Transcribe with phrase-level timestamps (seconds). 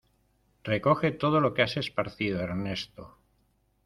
[0.63, 3.19] ¡Recoge todo lo que has esparcido, Ernesto!